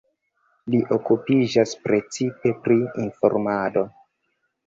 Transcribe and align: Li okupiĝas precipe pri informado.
Li 0.75 0.79
okupiĝas 0.95 1.73
precipe 1.83 2.53
pri 2.63 2.79
informado. 3.05 3.87